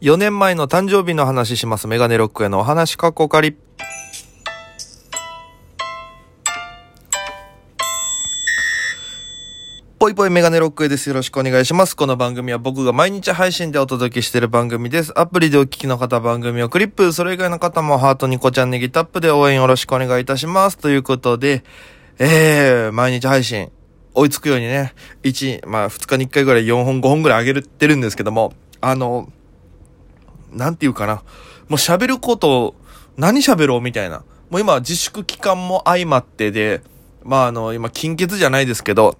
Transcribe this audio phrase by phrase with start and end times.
[0.00, 1.86] 4年前の誕生日の話します。
[1.86, 3.54] メガネロックへのお話かっこかり。
[9.98, 11.10] ぽいぽいメガネロックへです。
[11.10, 11.94] よろしくお願いします。
[11.94, 15.12] この番組は僕が毎日配信でお届けしている番組です。
[15.20, 20.78] アプリでお聞きの方番組をクリップ、それ以外の方もハートニコちゃんネギタップで応援よろしくお願いいたします。
[20.78, 21.62] ということで、
[22.18, 23.70] えー、毎日配信、
[24.14, 24.94] 追いつくようにね、
[25.24, 29.30] 1、まあ2日に1回ぐらい4本5本ぐらい上げるてるんですけども、あの、
[30.52, 31.16] なんていうかな。
[31.16, 31.22] も
[31.70, 32.74] う喋ること
[33.16, 34.24] 何喋ろうみたいな。
[34.50, 36.82] もう今自粛期間も相まってで、
[37.22, 39.16] まああの、今金欠じゃないですけど、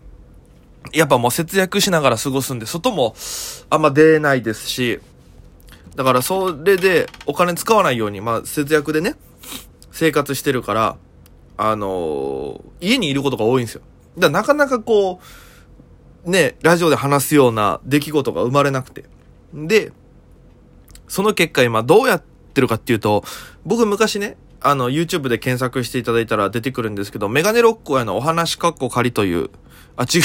[0.92, 3.14] やっぱもう節約しながら過ごすんで、外も
[3.68, 5.00] あんま出ないですし、
[5.94, 9.16] だからそれでお金使わないように、まあ節約でね、
[9.92, 10.96] 生活してるから、
[11.56, 13.82] あのー、家にいることが多いんですよ。
[14.16, 15.20] だからなかなかこ
[16.24, 19.04] う、ね、ラジオで話すような出来事が生まれなくて。
[19.52, 19.92] で、
[21.10, 22.22] その結果今どうやっ
[22.54, 23.24] てるかっていうと、
[23.66, 29.50] 僕昔ね、あの、YouTube で検索していただいたら出てくるんですけど、メガネロックへのお話かっこ仮という、
[29.96, 30.22] あ、違う。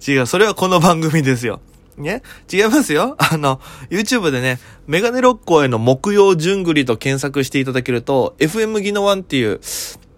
[0.10, 1.60] 違う、それはこの番組ですよ。
[1.98, 2.22] ね？
[2.50, 3.16] 違いますよ。
[3.18, 9.60] あの、YouTube でね、メガネロッコへの木曜順繰りと検索していただけると、FM ギノワンっていう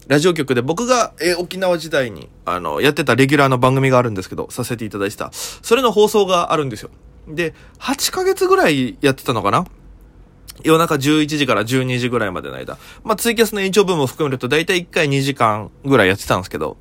[0.06, 5.30] ラジオ局で僕が、え沖縄時代に、あの、やってたレギュラーの番組があるんですけど、させていただいた。
[5.32, 6.90] それの放送があるんですよ。
[7.34, 9.66] で、8ヶ月ぐらいやってたのかな？
[10.64, 12.78] 夜中11時から12時ぐらいまでの間。
[13.04, 16.76] まあ、ツイキャスの延長分も含めると、だいたい1回2時間ぐらいやってたんですけど、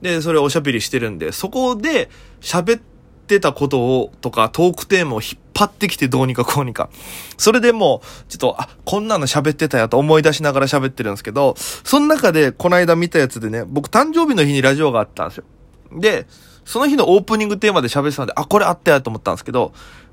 [0.00, 2.82] で、それをおしゃべりしてるんで、そこで喋っ
[3.28, 6.90] てたことを、とか、トークテーマを引っ張ってきてどうにかこうにか。
[7.36, 15.44] それでもう、ちょっと、あ、こんなの喋ってたやと思い出しながら喋ってるんですけど、その中で、この間見たやつでね、僕誕生日の日にラジオがあったんですよ。
[15.92, 16.26] で、
[16.64, 19.72] その日のオープニングテーマで喋ってたんで、あ、これあったやと思ったんですけど、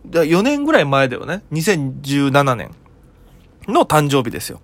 [0.10, 1.44] 4年ぐらい前だよね。
[1.52, 2.72] 2017年。
[3.72, 4.60] の誕生日ですよ。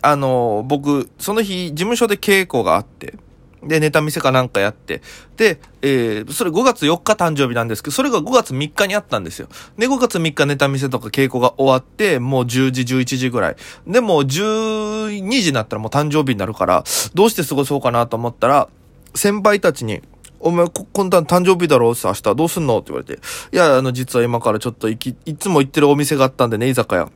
[0.00, 3.14] あの、僕、その日、事務所で稽古があって、
[3.62, 5.02] で、ネタ見せかなんかやって、
[5.36, 9.48] で、えー、それ5月4日誕生日なんですけど、それが5月3日にあったんですよ。
[9.78, 13.56] で、5月3日ネタ見せとか稽古が終わって、もう10時、11時ぐらい。
[13.86, 18.68] で、もう12時になったらもう誕生日になるから、どうして過ごそうかなと思ったら、
[19.14, 20.02] 先輩たちに、
[20.44, 21.92] お前、こ、こんな誕生日だろ？
[21.92, 22.78] う明日どうすんの？
[22.78, 23.22] って言われて。
[23.52, 27.08] いや、あの、実は今からちょっと行き、いつも行ってるお店があったんでね、居酒屋。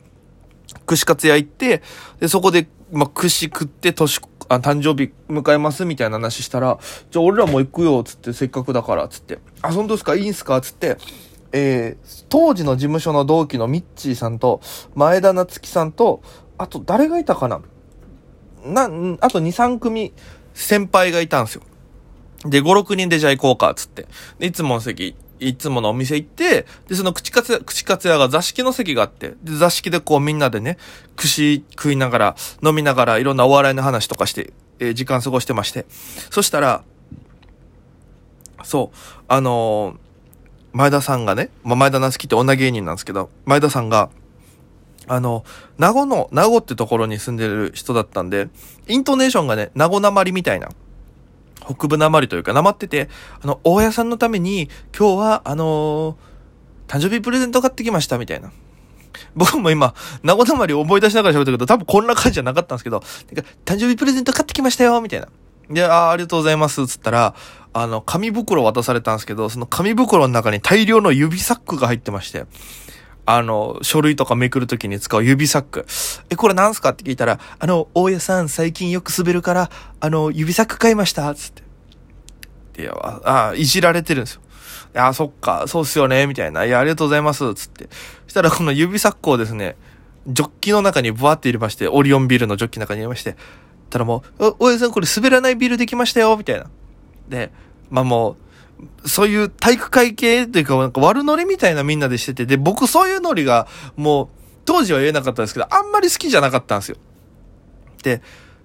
[0.87, 1.83] 串カツ屋行って、
[2.21, 6.79] で、そこで、まあ、串食って、年、あ、誕生日迎えますみたいな話したら、
[7.11, 9.41] じゃあ俺らも行くよ、つって、せっかくだから、つって。
[9.63, 10.15] あ、本当ですか？
[10.15, 10.61] いいんすか？
[10.61, 10.97] つって、
[11.53, 14.61] えー、当時の事務所の同期のミッチーさんと、
[14.95, 16.23] 前田夏樹さんと、
[16.59, 17.61] あと誰がいたかな？
[18.65, 18.87] な、あ
[19.31, 20.13] と2、3組
[20.55, 21.63] 先輩がいたんですよ。
[22.45, 24.07] で、5、6人でじゃあ行こうか、つって。
[24.39, 30.79] で、いつもの席いつものお店行って、で、その口かつや、口かつ屋が座敷の席があって、で、座敷でこうみんなでね、
[31.17, 35.87] 串食いながら、飲みながら、いろんなお笑いの話とかして、えー、時間過ごしてまして。
[36.31, 36.83] そしたら、
[38.65, 38.97] そう、
[39.29, 39.97] あのー、
[40.73, 44.11] 前田さんがね、まあ、前田那月って女芸人なんですけど、前田さんが、
[45.09, 45.45] あの、
[45.79, 48.49] 名護の、名護ってところに住んでる人だったんで、
[48.89, 50.69] イントネーションがね、名護なまりみたいな。
[51.61, 53.09] 北部なまりというか、なまってて、
[53.43, 58.53] あの、大家さんのために、今日は、あのー、誕生日プレゼント買ってきました、みたいな。
[59.35, 65.29] 僕も今、名古屋まりを思い出しながら喋ったけど、多分こんな感じじゃなかったんですけど、てか、誕生日プレゼント買ってきましたよ、みたいな。
[65.71, 67.35] で、あありがとうございます、つったら、
[67.73, 72.47] あの、紙袋渡されたんですけど、その紙袋の中に大量の指サックが入ってまして、
[73.27, 75.85] あの、書類とかめくるときに使う指サック。
[76.31, 76.91] え、これなんすか？
[76.91, 79.71] って聞いたら、あの、大家さん最近よく滑るから、
[80.01, 81.53] あの、指サック買いましたつっ
[82.75, 82.83] て。
[82.83, 84.43] いや、あ、あいじられてるんですよ。
[84.95, 86.65] いや、そっか、そうっすよね、みたいな。
[86.65, 87.89] いや、ありがとうございます、つって。
[88.27, 89.77] そしたらこの指サックをですね、
[90.29, 93.37] ジョッキの中にブワって入れまして、オリオンビルのジョッキの中に入れまして、
[93.91, 96.71] たらもう、大家さんこれ滑らないビルできましたよ、みたいな。
[97.29, 97.51] で、
[97.91, 98.37] まあもう、
[99.05, 103.67] そういう体育会系というか、なんか悪ノリみたいなみんなでしてて、で、僕そういうノリが、
[103.97, 104.29] もう、
[104.65, 106.97] 当時は言えなかったですけど、あんまり好きじゃなかったんですよ。
[108.03, 108.21] で、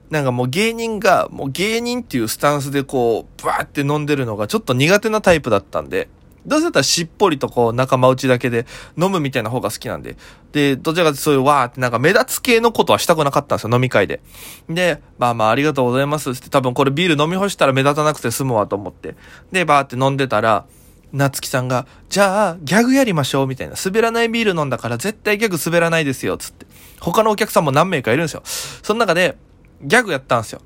[0.10, 6.10] なんかもう芸人が、もう芸人っていうスタンスでこう、バーって飲んでるのがちょっと苦手なタイプだったんで、
[6.46, 8.66] どうせだったらしっぽりとこう仲間内だけで
[8.98, 10.18] 飲むみたいな方が好きなんで。
[10.52, 14.22] で、どちらかというとそういうわーってなんか目立つ系のことはしたくなかったんですよ、飲み会で。
[14.70, 19.16] で、まあまあありがとうございますって多分これビール飲み干したら目立たなくて済むわと思って。
[19.52, 20.66] で、バーって飲んでたら、
[21.14, 23.76] 夏木さんが、じゃあ、ギャグやりましょう、みたいな。
[23.84, 26.66] 滑らないビール飲んだから、絶対ギャグ滑らないですよ、つって。
[27.02, 28.42] 他のお客さんも何名かいるんですよ。
[28.46, 29.36] その中で、
[29.82, 30.62] ギャグやったんですよ。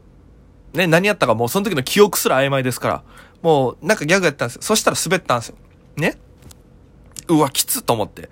[0.74, 3.04] ね、何やったかもうその時の記憶すら曖昧ですから。
[3.46, 4.64] もう、なんかギャグやったんですよ。
[4.64, 5.56] そしたら滑ったんですよ。
[5.98, 6.18] ね？
[7.28, 8.24] うわ、きつと思って。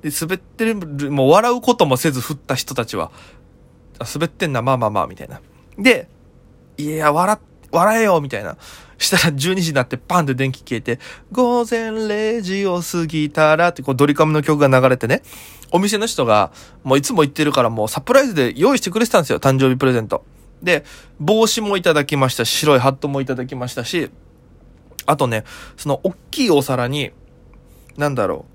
[0.00, 0.76] で、滑ってる、
[1.10, 3.10] もう笑うこともせず振った人たちは、
[3.98, 5.40] 滑ってんな、まあまあまあ、みたいな。
[5.76, 6.08] で、
[6.78, 7.36] いや、笑、
[7.72, 8.56] 笑えよ、みたいな。
[8.96, 11.00] したら12時になってパンって電気消えて、
[11.32, 15.22] 午前0時を過ぎたらってこうドリカムの曲が流れてね、
[15.72, 16.52] お店の人が
[16.84, 20.24] もういつも言ってるからもうサプライズで用意してくれてたんですよ、誕生日プレゼント。
[20.62, 20.84] で、
[21.18, 24.10] 帽子もいただきましたし、白いハットもいただきましたし、
[25.10, 25.44] あとね、
[25.76, 27.10] その大きいお皿に、
[27.96, 28.46] なんだろ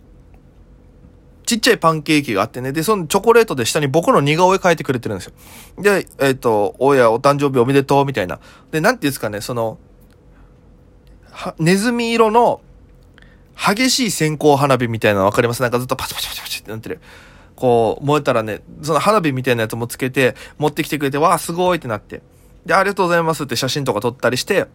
[1.44, 2.72] う、ちっちゃいパンケーキがあってね。
[2.72, 5.34] で、そのチョコレートで下に僕の似顔絵描いてくれてるんですよ。
[5.78, 8.40] で、えっ、と、おや、お誕生日おめでとう、みたいな。
[8.72, 9.78] で、なんていうんですかね、その、
[11.60, 12.62] ネズミ色の、
[13.56, 15.62] 激しい線香花火みたいなのわかります？
[15.62, 17.00] なんかずっとパチパチパチパチってなってる。
[17.56, 22.22] こう、燃えたらね、その花火みたいなやつもつけて、持ってきてくれて、わあ、すごいってなって。
[22.66, 24.66] で、ありがとうございますって写真とか撮ったりして、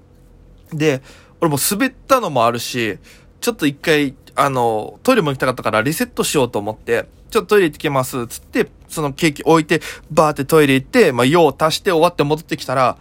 [0.72, 1.02] で、
[1.40, 2.98] 俺も滑ったのもあるし、
[3.40, 12.98] ちょっと一回、あの、トイレも行きたかったからリセットしようと思って、ちょっとトイレ行ってきます、つって、そのケーキ置いて、バーってトイレ行って、まあ、用を足して終わって戻ってきたら、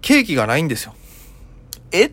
[0.00, 0.94] ケーキがないんですよ。
[1.92, 2.10] え？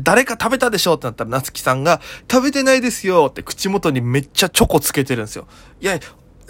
[0.00, 2.00] 誰か食べたでしょってなったら、夏木さんが、
[2.30, 5.46] 食べてないですよって口元にめっちゃチョコつけてるんですよ。
[5.80, 5.98] いや、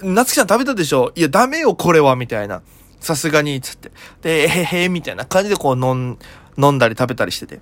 [0.02, 1.12] 夏木さん食べたでしょ？
[1.14, 2.62] いや、ダメよ、これは、みたいな。
[2.98, 3.92] さすがに、つって。
[4.22, 6.18] で、えへへ、みたいな感じでこう飲ん、
[6.56, 7.60] 飲んだり食べたりしてて。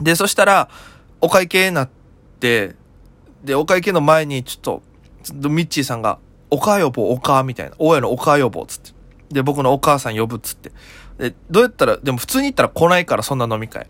[0.00, 0.68] で、そしたら、
[1.20, 1.88] お会計になっ
[2.40, 2.74] て、
[3.44, 4.82] で、お会計の前に、ちょっ
[5.40, 6.18] と、ミッチーさんが、
[6.50, 7.76] お母呼ぼう、お母みたいな。
[7.78, 8.92] 大家のお母呼ぼう、つって。
[9.30, 10.72] で、僕のお母さん呼ぶっつって。
[11.18, 13.88] で、どうやったら、でも普通に行ったら来ないから、そんな飲み会。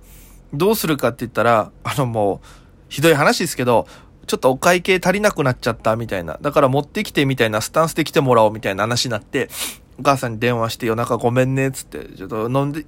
[0.52, 2.46] どうするかって言ったら、あのもう、
[2.88, 3.86] ひどい話ですけど、
[4.26, 6.38] ちょっとお会計足りなくなっちゃったみたいな。
[6.40, 9.50] だから持ってきてみたいなスタンスで来てもらおうみたいな話になって、
[9.98, 12.84] お母さんに電話して夜中ごめんね、つって、ちょっと飲んで、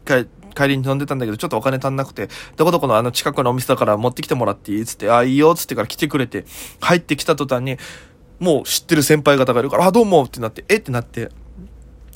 [0.54, 4.84] 帰りに飲んでたんだけど、ちょっとお金足んなくて、どこどこのあの近くのお店だから持ってきてもらっていい？
[4.84, 6.46] つって、あ、いいよ、つってから来てくれて、
[6.80, 7.76] 入ってきた途端に、
[8.38, 10.76] もう知ってる先輩方がいるから、あ、どうもってなって、え？
[10.76, 11.30] ってなって、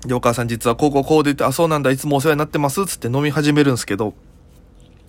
[0.07, 4.15] で、お母さん実はこうこうこうで言って、あ、そうなんだ、いつもお世話になってます、つって飲み始めるんですけど、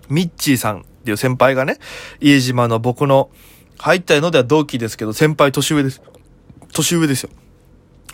[0.09, 1.77] ミッチーさんっていう先輩がね、
[2.19, 3.29] 家島の僕の、
[3.79, 6.01] 入ったのでは同期ですけど、先輩年上です。
[6.73, 7.29] 年上ですよ。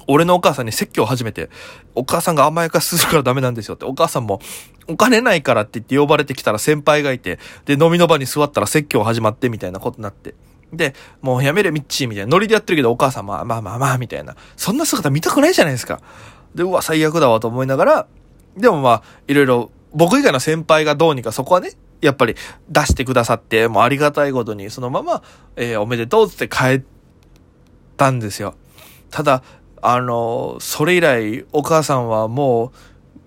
[0.07, 1.49] 俺のお母さんに説教を始めて、
[1.95, 4.39] お母さんが甘やかしするからダメなんですよって、お母さんも、
[4.87, 10.33] お金ないからって言って呼ばれてきたら先輩がいて、で、飲みの場に座ったら説教始まってみたいなことになって。
[10.71, 14.35] で、もうやめれミッチーみたいな、ノリでやってるけどお母さんまあまあまあまあみたいな。
[14.55, 16.01] そんな姿見たくないじゃないですか。
[16.55, 18.07] で、うわ、最悪だわと思いながら、
[18.55, 21.71] でもまあ、いろいろ、僕以外の先輩がどうにかそこはね、
[22.01, 22.35] やっぱり
[22.69, 25.23] 出してくださって、もうありがたいことに、そのまま、
[25.55, 26.81] えーおめでとうって帰っ
[27.95, 28.55] たんですよ。
[29.09, 29.43] ただ、
[29.81, 32.71] あの、それ以来、お母さんはもう、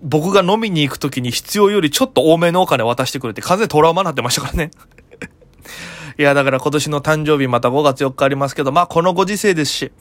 [0.03, 4.71] 僕が飲みに行くときに必要よりちょっと多めのお金渡してくれて、完全にトラウマになってましたからね。
[6.17, 9.91] いや、だから今年の誕生日また5月4日ありますけど、まあこのご時世ですし、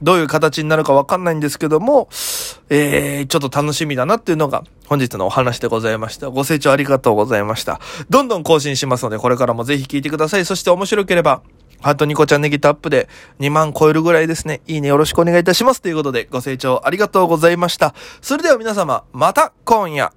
[0.00, 2.08] どういう形になるかわかんないんですけども、
[2.70, 6.30] えー、ちょっと楽しみだなっていうのが本日のお話でございました。
[6.30, 7.80] ご清聴ありがとうございました。
[8.08, 10.44] どんどん更新しますので、これからもぜひ聞いてください。
[10.44, 11.42] そして面白ければ、
[11.80, 13.08] ハートニコちゃんネギタップで
[13.40, 14.60] 2万超えるぐらいですね。
[14.66, 15.82] いいねよろしくお願いいたします。
[15.82, 17.94] ということで、ご清聴ありがとうございました。
[18.20, 20.12] それでは皆様、また今夜。